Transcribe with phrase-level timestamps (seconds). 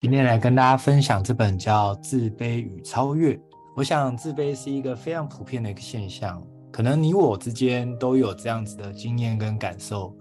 [0.00, 3.34] 今天来跟大家分享这本叫《自卑与超越》。
[3.76, 6.42] 我想，自卑是一个非常普遍的一个现象，
[6.72, 10.16] 可能你我之间都有这样子的经验跟感受。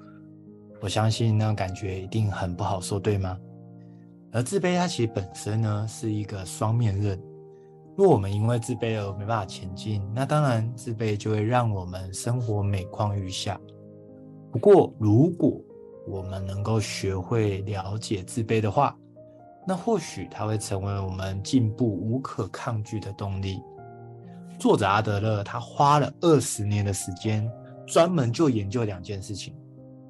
[0.81, 3.37] 我相信那感觉一定很不好受，对吗？
[4.33, 7.17] 而自卑它其实本身呢是一个双面刃。
[7.95, 13.57] 若我们因为自卑而没办法前进，那当然自卑就会让我们生活每况愈下。
[14.51, 15.57] 不过，如果
[16.05, 18.93] 我们能够学会了解自卑的话，
[19.69, 23.61] 那或许它会成为我们进步无可抗拒的动力。
[24.57, 27.47] 作者阿德勒他花了二十年的时间，
[27.85, 29.53] 专门就研究两件事情：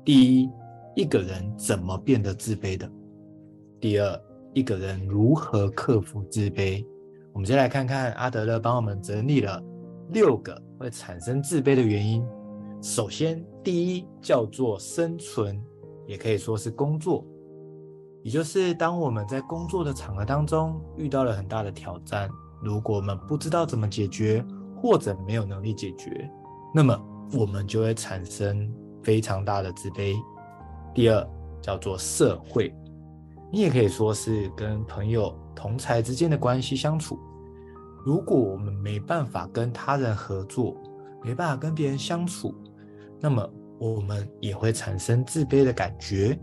[0.06, 0.50] 第一，
[0.96, 2.88] 一个人怎么变得自卑的；
[3.82, 4.22] 第二，
[4.54, 6.86] 一个人如何克服自卑。
[7.34, 9.62] 我们先来看看阿德勒帮我们整理了
[10.12, 12.26] 六个会产生自卑的原因。
[12.82, 15.62] 首先，第一叫做生存，
[16.08, 17.26] 也可以说是工作。
[18.24, 22.30] 也就是当我们在工作的场合当中遇到了很大的挑战，
[22.62, 24.46] 如果我们不知道怎么解决，
[24.82, 26.30] 或者没有能力解决，
[26.74, 27.00] 那么
[27.34, 28.70] 我们就会产生
[29.02, 30.16] 非常大的自卑。
[30.94, 31.28] 第二
[31.62, 32.74] 叫做社会，
[33.52, 37.18] 你也可以说是跟朋友、同才之间的关系相处。
[38.06, 40.76] 如果我们没办法跟他人合作，
[41.24, 42.54] 没办法跟别人相处，
[43.20, 46.38] 那么我们也会产生自卑的感觉。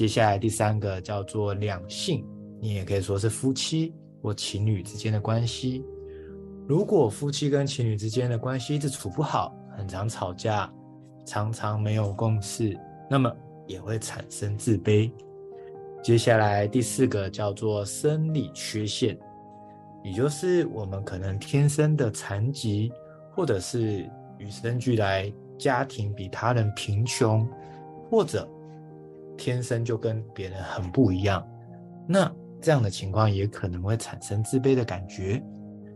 [0.00, 2.26] 接下来第三个叫做两性，
[2.58, 5.84] 你也可以说是夫妻或情侣之间的关系。
[6.66, 10.72] 如果夫妻跟情侣之间的关系一直处不好，很常吵架，
[11.26, 12.74] 常常没有共识，
[13.10, 13.30] 那么
[13.66, 15.12] 也会产生自卑。
[16.02, 19.18] 接下来第四个叫做生理缺陷，
[20.02, 22.90] 也就是我们可能天生的残疾，
[23.36, 27.46] 或者是与生俱来家庭比他人贫穷，
[28.10, 28.48] 或者。
[29.40, 31.42] 天生就跟别人很不一样，
[32.06, 35.42] 那这样的情况也可能会产生自卑的感觉。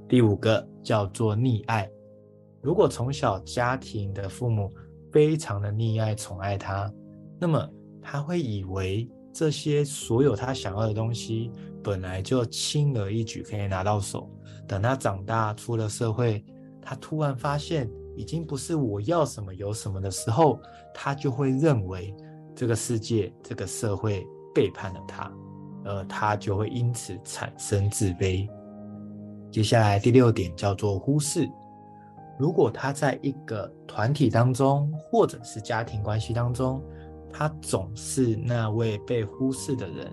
[0.08, 1.86] 第五个叫做溺爱，
[2.62, 4.72] 如果从小家庭的父母
[5.12, 6.90] 非常的溺爱宠爱他，
[7.38, 7.68] 那么
[8.00, 11.52] 他会以为这些所有他想要的东西
[11.82, 14.26] 本来就轻而易举可以拿到手。
[14.66, 16.42] 等他长大出了社会，
[16.80, 20.58] 他突然发现已经不是我要什么有什么的时候，
[20.94, 22.14] 他就会认为。
[22.54, 25.32] 这个世界，这个社会背叛了他，
[25.84, 28.48] 而他就会因此产生自卑。
[29.50, 31.48] 接下来第六点叫做忽视。
[32.38, 36.82] 如果他在一个团体当中，或者是家庭关系当中，
[37.32, 40.12] 他总是那位被忽视的人，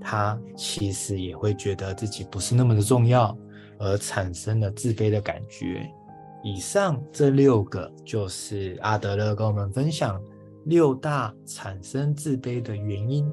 [0.00, 3.36] 他其实也会觉得自己不是那么的重要，
[3.78, 5.90] 而产生了自卑的感觉。
[6.42, 10.20] 以上这六个就是阿德勒跟我们分享。
[10.68, 13.26] 六大产生自卑的原因。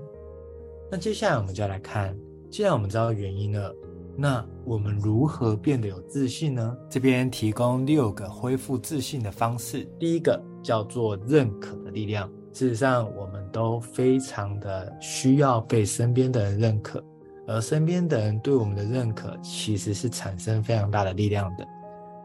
[0.90, 2.18] 那接下来我们就要来看，
[2.50, 3.76] 既然我们知道原因了，
[4.16, 6.78] 那我们如何变得有自信呢？
[6.90, 9.86] 这边提供六个恢复自信的方式。
[10.00, 12.32] 第一个叫做认可的力量。
[12.54, 17.04] 事实上，我们都非常的需要被身边的人认可，
[17.48, 21.68] 而身边的人对我们的认可，其实是产生非常大的力量的。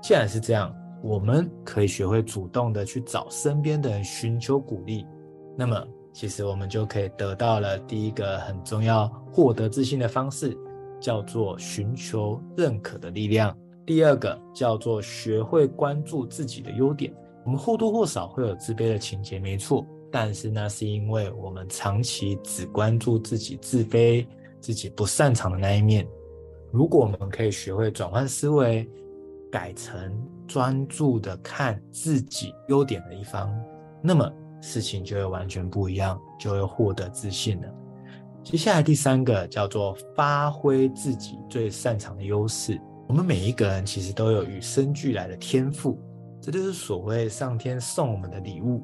[0.00, 0.72] 既然是这样。
[1.02, 5.06] 我们可以学会主动的去找身边的人寻求鼓励，
[5.56, 10.56] 那么其实我们就可以得到了第一个很重要获得自信的方式，
[11.00, 13.56] 叫做寻求认可的力量。
[13.86, 17.12] 第二个叫做学会关注自己的优点。
[17.44, 24.24] 我们或多或少会有自卑的情节，没错，但是那是因为我们长期只关注自己自卑、
[24.60, 26.06] 自己不擅长的那一面。
[26.70, 28.88] 如果我们可以学会转换思维，
[29.50, 30.12] 改成
[30.46, 33.52] 专注的看自己优点的一方，
[34.02, 34.30] 那么
[34.60, 37.68] 事情就会完全不一样，就会获得自信了。
[38.42, 42.80] 接下来第三个叫做发挥自己最擅长的优势。
[43.06, 45.98] 我们每一个人其实都有与生俱来的天赋，
[46.40, 48.82] 这就是所谓上天送我们的礼物。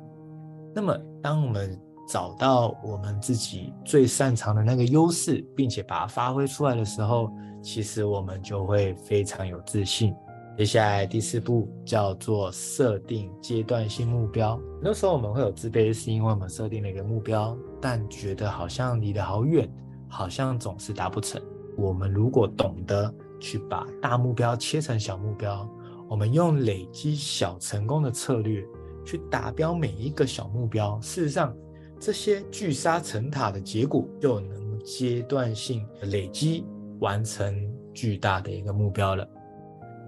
[0.74, 7.30] 那么当我们找到我们自己最擅长的那个优势，并且把它发挥出来的时候，
[7.62, 10.14] 其实我们就会非常有自信。
[10.56, 14.56] 接下来第四步叫做设定阶段性目标。
[14.76, 19.70] 很多时候我们会有自卑，是因为我们设定了一个目标，但觉得好像离得好远，
[20.08, 21.38] 好像总是达不成。
[21.76, 25.68] 我们如果懂得去把大目标切成小目标，
[26.08, 28.64] 我们用累积小成功的策略
[29.04, 31.54] 去达标每一个小目标，事实上
[32.00, 36.64] 这些聚沙成塔的结果就能阶段性累积，
[37.00, 37.54] 完成
[37.92, 39.28] 巨大的一个目标了。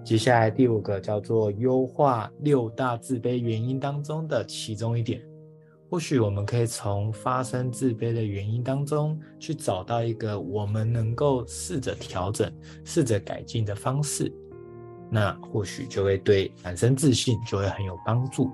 [0.09, 5.21] 接下来第五个叫做优化六大自卑原因当中的其中一点。
[5.87, 12.51] 或许我们可以从发生自卑的原因当中，去找到一个我们能够试着调整、
[12.83, 14.33] 试着改进的方式。
[15.11, 18.49] 那或许就会对产生自信就会很有帮助。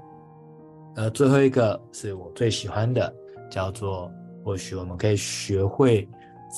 [0.93, 3.15] 而最后一个是我最喜欢的，
[3.49, 4.11] 叫做
[4.43, 6.05] 或许我们可以学会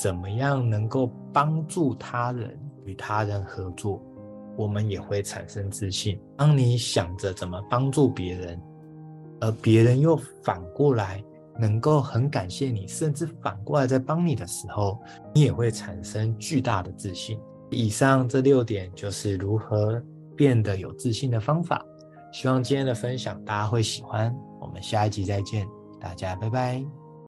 [0.02, 4.02] 怎么样能够帮助他人，与他人合作，
[4.58, 6.20] 我们也会产生自信。
[6.36, 8.60] 当你想着怎么帮助别人，
[9.40, 11.24] 而别人又反过来
[11.60, 15.00] 能够很感谢你，甚至反过来在帮你的时候，
[15.34, 17.40] 你也会产生巨大的自信。
[17.70, 20.02] 以上这六点就是如何
[20.36, 21.86] 变得有自信的方法。
[22.34, 24.36] 希望今天的分享大家会喜欢。
[24.60, 25.68] 我们下一集再见，
[26.00, 26.97] 大家拜拜。